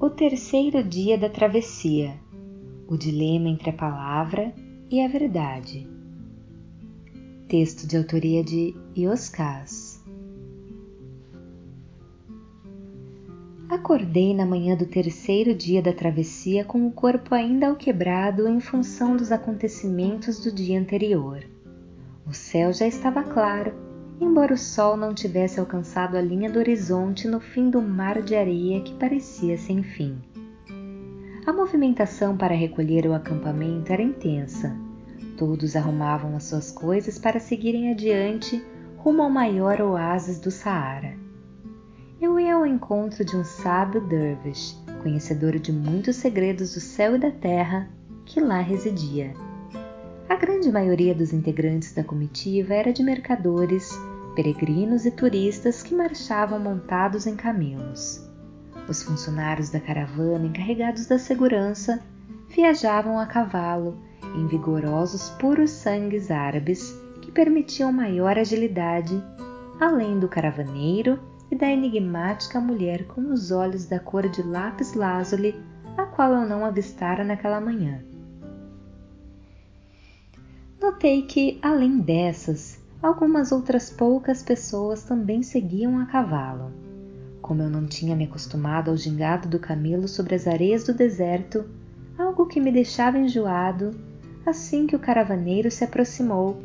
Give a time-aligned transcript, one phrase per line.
[0.00, 2.14] O terceiro dia da travessia.
[2.86, 4.54] O dilema entre a palavra
[4.88, 5.88] e a verdade.
[7.48, 10.00] Texto de autoria de Ioscas.
[13.68, 19.16] Acordei na manhã do terceiro dia da travessia com o corpo ainda alquebrado em função
[19.16, 21.42] dos acontecimentos do dia anterior.
[22.24, 23.74] O céu já estava claro,
[24.20, 28.34] embora o sol não tivesse alcançado a linha do horizonte no fim do mar de
[28.34, 30.18] areia que parecia sem fim.
[31.46, 34.88] A movimentação para recolher o acampamento era intensa
[35.38, 38.60] Todos arrumavam as suas coisas para seguirem adiante
[38.96, 41.16] rumo ao maior oásis do Saara.
[42.20, 47.20] Eu ia ao encontro de um sábio dervish, conhecedor de muitos segredos do céu e
[47.20, 47.88] da terra,
[48.26, 49.32] que lá residia.
[50.28, 53.88] A grande maioria dos integrantes da comitiva era de mercadores,
[54.38, 58.24] peregrinos e turistas que marchavam montados em camelos.
[58.88, 62.00] Os funcionários da caravana encarregados da segurança
[62.48, 63.98] viajavam a cavalo
[64.36, 69.20] em vigorosos puros sangues árabes que permitiam maior agilidade,
[69.80, 71.18] além do caravaneiro
[71.50, 75.60] e da enigmática mulher com os olhos da cor de lápis lazuli,
[75.96, 78.04] a qual eu não avistara naquela manhã.
[80.80, 86.72] Notei que, além dessas, algumas outras poucas pessoas também seguiam a cavalo.
[87.40, 91.64] Como eu não tinha me acostumado ao gingado do camelo sobre as areias do deserto,
[92.18, 93.92] algo que me deixava enjoado,
[94.48, 96.56] Assim que o caravaneiro se aproximou,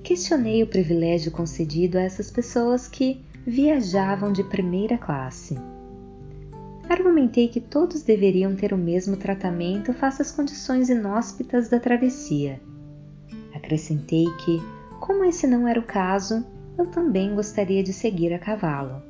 [0.00, 5.58] questionei o privilégio concedido a essas pessoas que viajavam de primeira classe.
[6.88, 12.60] Argumentei que todos deveriam ter o mesmo tratamento face às condições inóspitas da travessia.
[13.52, 14.62] Acrescentei que,
[15.02, 16.46] como esse não era o caso,
[16.78, 19.02] eu também gostaria de seguir a cavalo.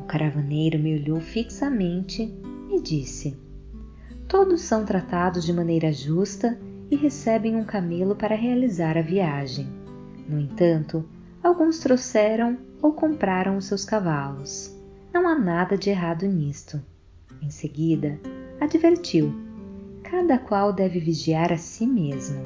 [0.00, 2.36] O caravaneiro me olhou fixamente
[2.68, 3.38] e disse:
[4.26, 6.58] Todos são tratados de maneira justa
[6.90, 9.68] e recebem um camelo para realizar a viagem.
[10.28, 11.08] No entanto,
[11.40, 14.76] alguns trouxeram ou compraram os seus cavalos.
[15.12, 16.82] Não há nada de errado nisto.
[17.40, 18.18] Em seguida,
[18.60, 19.32] advertiu:
[20.02, 22.42] cada qual deve vigiar a si mesmo.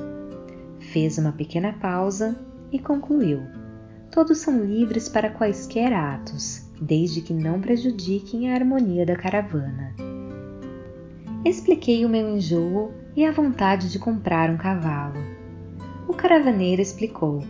[0.92, 3.42] Fez uma pequena pausa e concluiu:
[4.10, 9.94] todos são livres para quaisquer atos, desde que não prejudiquem a harmonia da caravana.
[11.44, 15.20] Expliquei o meu enjoo e a vontade de comprar um cavalo.
[16.08, 17.44] O caravaneiro explicou: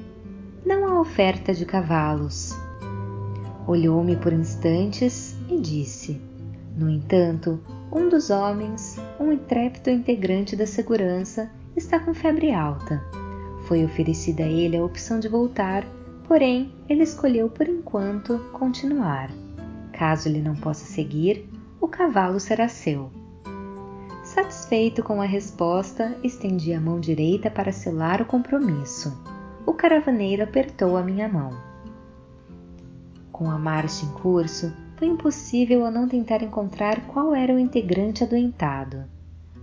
[0.67, 2.53] Não há oferta de cavalos.
[3.67, 6.21] Olhou-me por instantes e disse:
[6.77, 13.03] No entanto, um dos homens, um intrépido integrante da segurança, está com febre alta.
[13.69, 15.85] Foi oferecida a ele a opção de voltar,
[16.27, 19.31] porém ele escolheu por enquanto continuar.
[19.93, 21.47] Caso ele não possa seguir,
[21.79, 23.11] o cavalo será seu.
[24.25, 29.23] Satisfeito com a resposta, estendi a mão direita para selar o compromisso.
[29.67, 31.53] O caravaneiro apertou a minha mão.
[33.31, 38.25] Com a marcha em curso, foi impossível eu não tentar encontrar qual era o integrante
[38.25, 39.05] adoentado.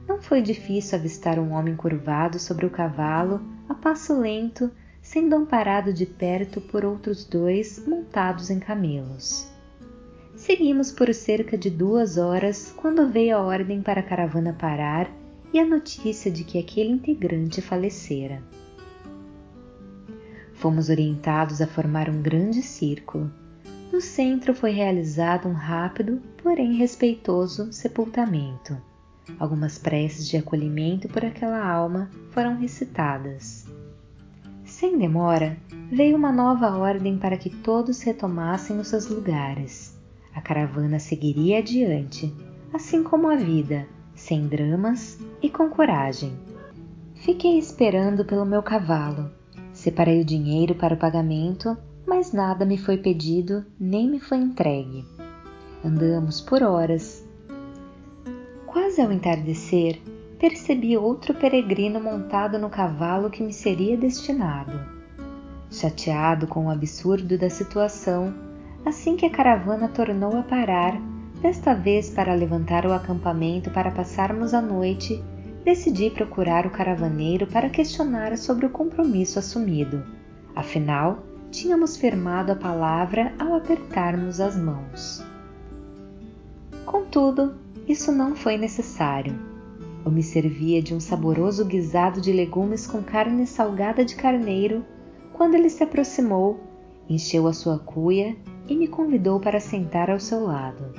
[0.08, 4.72] Não foi difícil avistar um homem curvado sobre o cavalo, a passo lento,
[5.02, 9.48] sendo amparado de perto por outros dois montados em camelos.
[10.36, 15.10] Seguimos por cerca de duas horas quando veio a ordem para a caravana parar
[15.54, 18.44] e a notícia de que aquele integrante falecera.
[20.54, 23.32] Fomos orientados a formar um grande círculo.
[23.92, 28.76] No centro foi realizado um rápido, porém respeitoso, sepultamento.
[29.40, 33.68] Algumas preces de acolhimento por aquela alma foram recitadas.
[34.64, 35.58] Sem demora,
[35.92, 39.96] veio uma nova ordem para que todos retomassem os seus lugares
[40.36, 42.32] a caravana seguiria adiante,
[42.74, 46.38] assim como a vida, sem dramas e com coragem.
[47.16, 49.32] Fiquei esperando pelo meu cavalo.
[49.72, 55.06] Separei o dinheiro para o pagamento, mas nada me foi pedido nem me foi entregue.
[55.84, 57.25] Andamos por horas.
[58.96, 60.02] Quase ao entardecer,
[60.40, 64.72] percebi outro peregrino montado no cavalo que me seria destinado.
[65.70, 68.34] Chateado com o absurdo da situação,
[68.86, 70.98] assim que a caravana tornou a parar,
[71.42, 75.22] desta vez para levantar o acampamento para passarmos a noite,
[75.66, 80.06] decidi procurar o caravaneiro para questionar sobre o compromisso assumido.
[80.56, 81.22] Afinal,
[81.52, 85.22] tínhamos firmado a palavra ao apertarmos as mãos.
[86.86, 89.38] Contudo, isso não foi necessário.
[90.06, 94.86] Eu me servia de um saboroso guisado de legumes com carne salgada de carneiro
[95.34, 96.60] quando ele se aproximou,
[97.10, 98.38] encheu a sua cuia
[98.68, 100.94] e me convidou para sentar ao seu lado.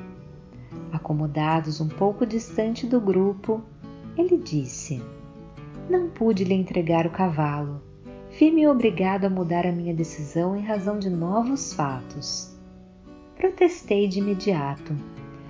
[0.93, 3.63] Acomodados um pouco distante do grupo,
[4.17, 5.03] ele disse:
[5.89, 7.81] Não pude lhe entregar o cavalo.
[8.39, 12.55] Vi-me obrigado a mudar a minha decisão em razão de novos fatos.
[13.37, 14.95] Protestei de imediato.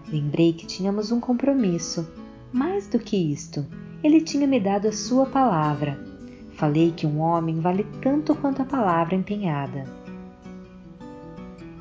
[0.09, 2.09] Lembrei que tínhamos um compromisso.
[2.53, 3.67] Mais do que isto,
[4.03, 5.99] ele tinha me dado a sua palavra.
[6.53, 9.85] Falei que um homem vale tanto quanto a palavra empenhada.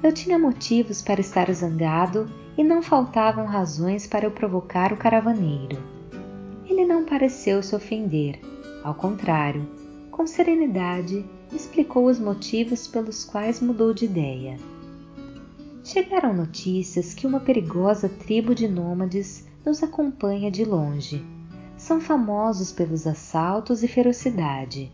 [0.03, 5.77] Eu tinha motivos para estar zangado e não faltavam razões para eu provocar o caravaneiro.
[6.67, 8.39] Ele não pareceu se ofender,
[8.83, 9.67] ao contrário,
[10.11, 14.57] com serenidade explicou os motivos pelos quais mudou de ideia.
[15.85, 21.23] Chegaram notícias que uma perigosa tribo de nômades nos acompanha de longe
[21.77, 24.91] são famosos pelos assaltos e ferocidade.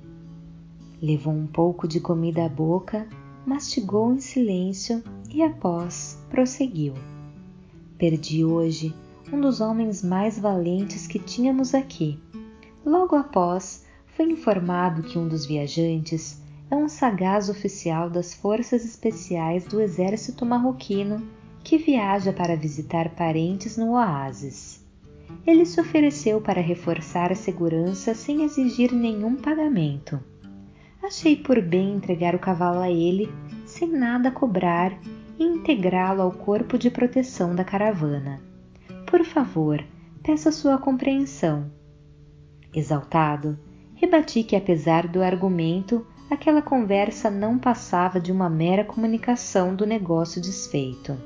[1.02, 3.08] Levou um pouco de comida à boca,
[3.46, 5.02] mastigou em silêncio
[5.34, 6.94] e após prosseguiu.
[7.98, 8.94] Perdi hoje
[9.32, 12.20] um dos homens mais valentes que tínhamos aqui.
[12.86, 16.41] Logo após, fui informado que um dos viajantes
[16.72, 21.22] é um sagaz oficial das Forças Especiais do Exército Marroquino
[21.64, 24.82] que viaja para visitar parentes no oásis
[25.46, 30.20] ele se ofereceu para reforçar a segurança sem exigir nenhum pagamento.
[31.02, 33.30] Achei por bem entregar o cavalo a ele,
[33.66, 34.98] sem nada cobrar,
[35.40, 38.40] e integrá-lo ao corpo de proteção da caravana.
[39.08, 39.84] Por favor,
[40.22, 41.72] peço sua compreensão.
[42.74, 43.58] Exaltado,
[43.96, 50.42] rebati que, apesar do argumento, aquela conversa não passava de uma mera comunicação do negócio
[50.42, 51.18] desfeito.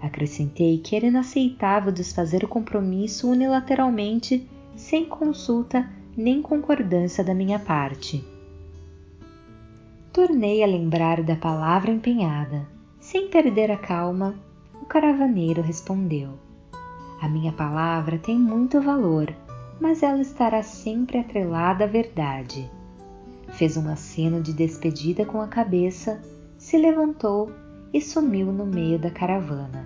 [0.00, 8.24] Acrescentei que era inaceitável desfazer o compromisso unilateralmente, sem consulta nem concordância da minha parte.
[10.12, 12.66] Tornei a lembrar da palavra empenhada.
[13.00, 14.34] Sem perder a calma,
[14.80, 16.30] o caravaneiro respondeu:
[17.20, 19.34] A minha palavra tem muito valor,
[19.80, 22.77] mas ela estará sempre atrelada à verdade.
[23.58, 26.22] Fez um aceno de despedida com a cabeça,
[26.56, 27.50] se levantou
[27.92, 29.84] e sumiu no meio da caravana.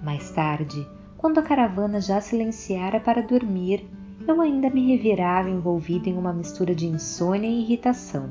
[0.00, 0.86] Mais tarde,
[1.16, 3.84] quando a caravana já silenciara para dormir,
[4.28, 8.30] eu ainda me revirava envolvido em uma mistura de insônia e irritação.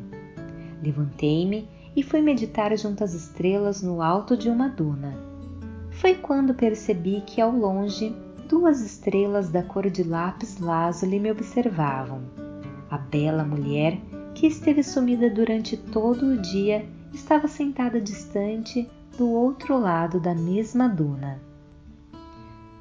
[0.81, 5.13] Levantei-me e fui meditar junto às estrelas no alto de uma duna.
[5.91, 8.15] Foi quando percebi que ao longe
[8.47, 12.21] duas estrelas da cor de lápis lazuli me observavam.
[12.89, 13.99] A bela mulher,
[14.37, 18.87] que esteve sumida durante todo o dia, estava sentada distante
[19.17, 21.41] do outro lado da mesma duna.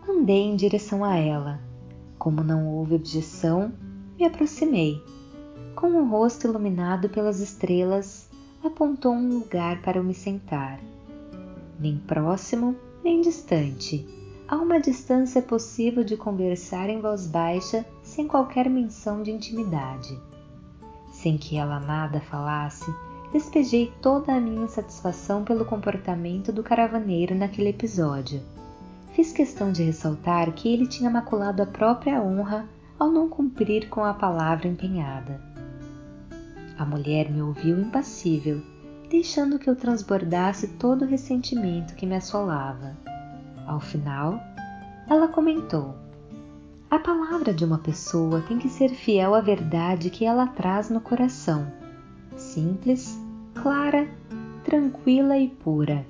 [0.07, 1.59] Andei em direção a ela.
[2.19, 3.73] Como não houve objeção,
[4.19, 5.03] me aproximei.
[5.75, 8.29] Com o rosto iluminado pelas estrelas,
[8.63, 10.79] apontou um lugar para eu me sentar.
[11.81, 14.07] Nem próximo, nem distante.
[14.47, 20.21] A uma distância possível de conversar em voz baixa sem qualquer menção de intimidade.
[21.27, 22.89] Sem que ela nada falasse,
[23.33, 28.41] despejei toda a minha insatisfação pelo comportamento do caravaneiro naquele episódio.
[29.11, 34.05] Fiz questão de ressaltar que ele tinha maculado a própria honra ao não cumprir com
[34.05, 35.41] a palavra empenhada.
[36.79, 38.63] A mulher me ouviu impassível,
[39.11, 42.97] deixando que eu transbordasse todo o ressentimento que me assolava.
[43.67, 44.39] Ao final,
[45.11, 45.93] ela comentou:
[46.89, 51.01] A palavra de uma pessoa tem que ser fiel à verdade que ela traz no
[51.01, 51.67] coração
[52.37, 53.19] simples,
[53.55, 54.09] clara,
[54.65, 56.07] tranquila e pura.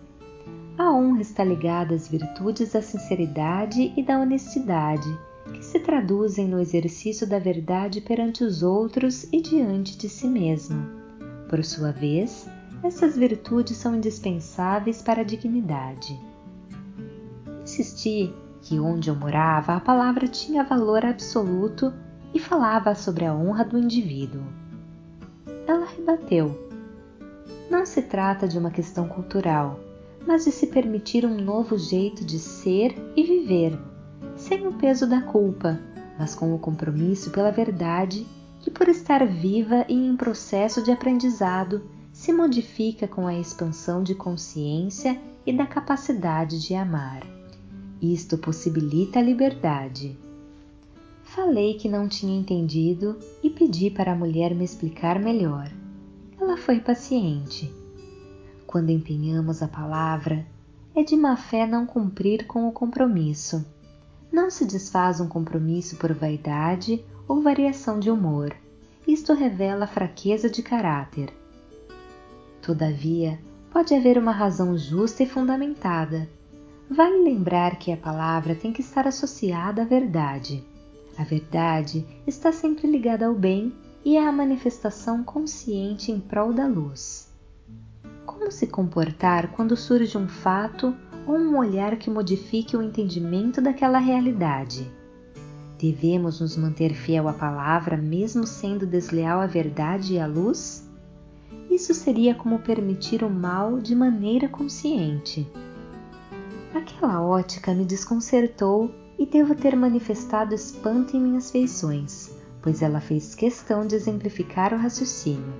[0.76, 5.09] A honra está ligada às virtudes da sinceridade e da honestidade,
[5.52, 10.85] que se traduzem no exercício da verdade perante os outros e diante de si mesmo.
[11.49, 12.47] Por sua vez,
[12.83, 16.21] essas virtudes são indispensáveis para a dignidade.
[17.62, 18.35] Insisti
[18.66, 21.92] que onde eu morava a palavra tinha valor absoluto
[22.35, 24.42] e falava sobre a honra do indivíduo.
[25.68, 26.68] Ela rebateu:
[27.70, 29.78] Não se trata de uma questão cultural,
[30.26, 33.78] mas de se permitir um novo jeito de ser e viver,
[34.35, 35.78] sem o peso da culpa,
[36.18, 38.26] mas com o compromisso pela verdade
[38.61, 44.16] que, por estar viva e em processo de aprendizado, se modifica com a expansão de
[44.16, 47.36] consciência e da capacidade de amar.
[48.00, 50.17] Isto possibilita a liberdade.
[51.23, 55.71] Falei que não tinha entendido e pedi para a mulher me explicar melhor.
[56.38, 57.73] Ela foi paciente.
[58.67, 60.47] Quando empenhamos a palavra,
[60.95, 63.65] é de má fé não cumprir com o compromisso.
[64.33, 68.55] Não se desfaz um compromisso por vaidade ou variação de humor.
[69.07, 71.33] Isto revela fraqueza de caráter.
[72.61, 73.38] Todavia,
[73.71, 76.29] pode haver uma razão justa e fundamentada.
[76.88, 80.64] Vale lembrar que a palavra tem que estar associada à verdade.
[81.19, 83.73] A verdade está sempre ligada ao bem
[84.05, 87.28] e à manifestação consciente em prol da luz.
[88.25, 90.95] Como se comportar quando surge um fato
[91.26, 94.88] ou um olhar que modifique o entendimento daquela realidade?
[95.78, 100.88] Devemos nos manter fiel à palavra, mesmo sendo desleal à verdade e à luz?
[101.69, 105.47] Isso seria como permitir o mal de maneira consciente.
[106.76, 112.30] Aquela ótica me desconcertou e devo ter manifestado espanto em minhas feições,
[112.61, 115.54] pois ela fez questão de exemplificar o raciocínio.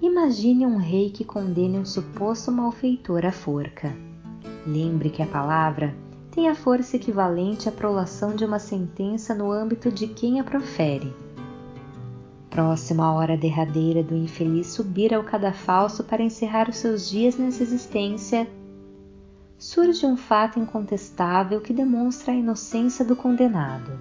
[0.00, 3.94] Imagine um rei que condene um suposto malfeitor à forca.
[4.66, 5.94] Lembre que a palavra
[6.30, 11.14] tem a força equivalente à prolação de uma sentença no âmbito de quem a profere.
[12.48, 17.62] Próximo à hora derradeira do infeliz subir ao cadafalso para encerrar os seus dias nessa
[17.62, 18.48] existência,
[19.58, 24.00] surge um fato incontestável que demonstra a inocência do condenado.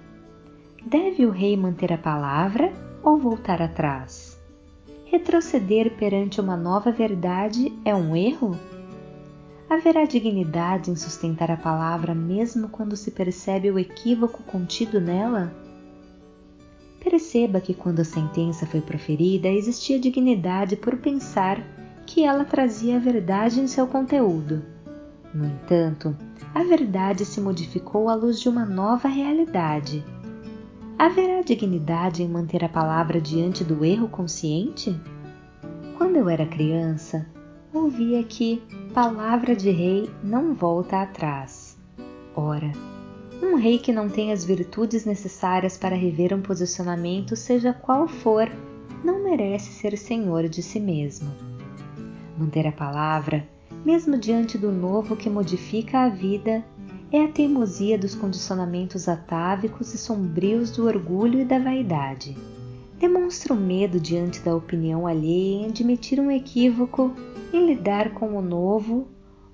[0.86, 2.72] Deve o rei manter a palavra
[3.04, 4.40] ou voltar atrás?
[5.06, 8.58] Retroceder perante uma nova verdade é um erro?
[9.68, 15.52] Haverá dignidade em sustentar a palavra mesmo quando se percebe o equívoco contido nela?
[17.04, 21.62] Perceba que quando a sentença foi proferida existia dignidade por pensar
[22.06, 24.77] que ela trazia a verdade em seu conteúdo.
[25.34, 26.16] No entanto,
[26.54, 30.04] a verdade se modificou à luz de uma nova realidade.
[30.98, 35.00] Haverá dignidade em manter a palavra diante do erro consciente?
[35.98, 37.28] Quando eu era criança,
[37.74, 41.78] ouvia que palavra de rei não volta atrás.
[42.36, 42.72] Ora,
[43.42, 48.50] um rei que não tem as virtudes necessárias para rever um posicionamento, seja qual for,
[49.04, 51.30] não merece ser senhor de si mesmo.
[52.36, 53.48] Manter a palavra,
[53.88, 56.62] mesmo diante do novo que modifica a vida,
[57.10, 62.36] é a teimosia dos condicionamentos atávicos e sombrios do orgulho e da vaidade.
[63.00, 67.14] Demonstra o medo diante da opinião alheia em admitir um equívoco
[67.54, 69.08] em lidar com o novo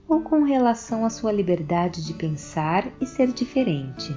[0.10, 4.16] ou com relação à sua liberdade de pensar e ser diferente.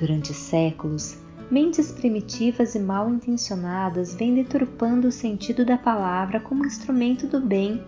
[0.00, 1.18] Durante séculos,
[1.50, 7.84] mentes primitivas e mal intencionadas vêm deturpando o sentido da palavra como instrumento do bem,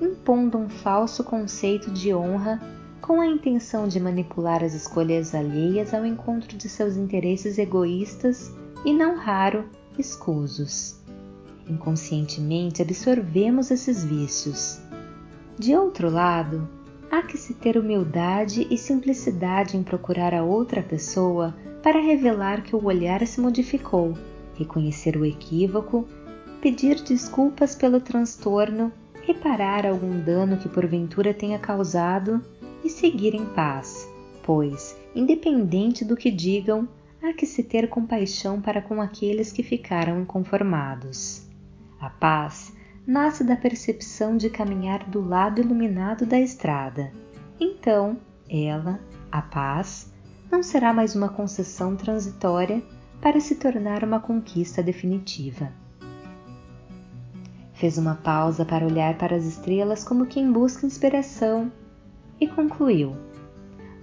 [0.00, 2.60] impondo um falso conceito de honra
[3.00, 8.52] com a intenção de manipular as escolhas alheias ao encontro de seus interesses egoístas
[8.84, 9.64] e, não raro,
[9.98, 10.96] escusos.
[11.68, 14.80] Inconscientemente absorvemos esses vícios.
[15.58, 16.68] De outro lado,
[17.10, 22.74] há que se ter humildade e simplicidade em procurar a outra pessoa para revelar que
[22.74, 24.14] o olhar se modificou,
[24.54, 26.06] reconhecer o equívoco,
[26.60, 28.92] pedir desculpas pelo transtorno,
[29.26, 32.40] reparar algum dano que porventura tenha causado
[32.84, 34.08] e seguir em paz,
[34.44, 36.88] pois, independente do que digam,
[37.20, 41.44] há que se ter compaixão para com aqueles que ficaram inconformados.
[42.00, 42.72] A paz
[43.04, 47.12] nasce da percepção de caminhar do lado iluminado da estrada.
[47.58, 48.18] Então,
[48.48, 49.00] ela,
[49.32, 50.12] a paz,
[50.52, 52.80] não será mais uma concessão transitória
[53.20, 55.72] para se tornar uma conquista definitiva.
[57.76, 61.70] Fez uma pausa para olhar para as estrelas como quem busca inspiração
[62.40, 63.14] e concluiu: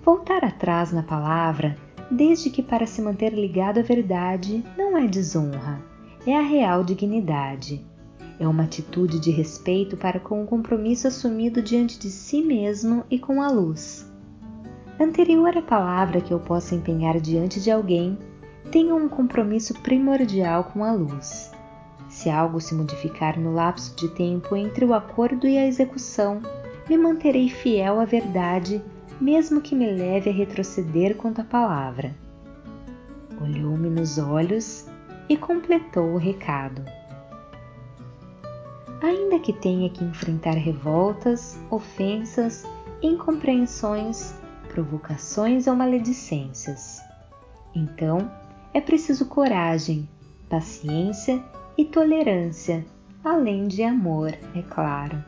[0.06, 1.76] Voltar atrás na palavra,
[2.10, 5.82] desde que para se manter ligado à verdade, não é desonra,
[6.26, 7.84] é a real dignidade.
[8.40, 13.18] É uma atitude de respeito para com o compromisso assumido diante de si mesmo e
[13.18, 14.08] com a luz.
[15.00, 18.20] Anterior à palavra que eu possa empenhar diante de alguém,
[18.72, 21.53] tenho um compromisso primordial com a luz.
[22.10, 26.42] Se algo se modificar no lapso de tempo entre o acordo e a execução,
[26.90, 28.84] me manterei fiel à verdade,
[29.20, 32.16] mesmo que me leve a retroceder quanto à palavra.
[33.42, 34.86] Olhou-me nos olhos
[35.28, 36.84] e completou o recado.
[39.02, 42.66] Ainda que tenha que enfrentar revoltas, ofensas,
[43.02, 44.34] incompreensões,
[44.70, 47.02] provocações ou maledicências.
[47.76, 48.32] Então,
[48.74, 50.08] é preciso coragem,
[50.50, 51.44] paciência
[51.78, 52.86] e tolerância,
[53.24, 55.24] além de amor, é claro.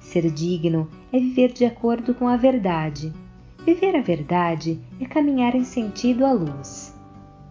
[0.00, 3.12] Ser digno é viver de acordo com a verdade.
[3.64, 6.94] Viver a verdade é caminhar em sentido à luz.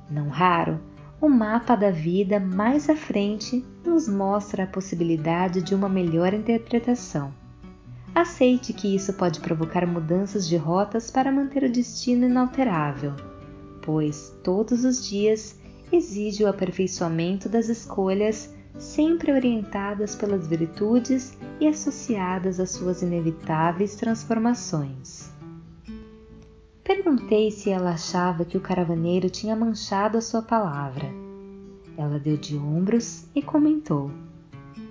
[0.09, 0.79] Não raro,
[1.21, 7.31] o mapa da vida mais à frente nos mostra a possibilidade de uma melhor interpretação.
[8.13, 13.13] Aceite que isso pode provocar mudanças de rotas para manter o destino inalterável,
[13.81, 15.55] pois todos os dias
[15.91, 25.31] exige o aperfeiçoamento das escolhas sempre orientadas pelas virtudes e associadas às suas inevitáveis transformações.
[26.83, 31.05] Perguntei se ela achava que o caravaneiro tinha manchado a sua palavra.
[31.97, 34.11] Ela deu de ombros e comentou: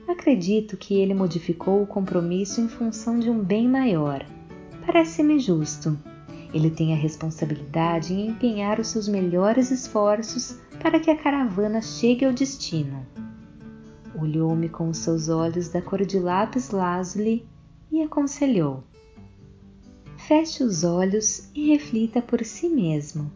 [0.07, 4.27] Acredito que ele modificou o compromisso em função de um bem maior.
[4.85, 5.97] Parece-me justo.
[6.57, 12.25] Ele tem a responsabilidade em empenhar os seus melhores esforços para que a caravana chegue
[12.25, 13.07] ao destino.
[14.19, 17.47] Olhou-me com os seus olhos da cor de lápis lazuli
[17.93, 18.83] e aconselhou:
[20.17, 23.31] Feche os olhos e reflita por si mesmo.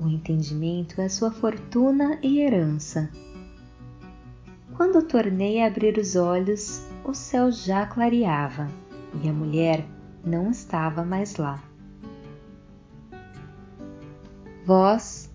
[0.00, 3.08] O entendimento é sua fortuna e herança.
[4.76, 8.68] Quando tornei a abrir os olhos, o céu já clareava
[9.22, 9.86] e a mulher
[10.24, 11.62] não estava mais lá.
[14.66, 15.28] Voz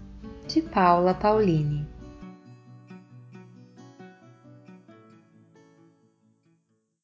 [0.47, 1.85] de Paula Pauline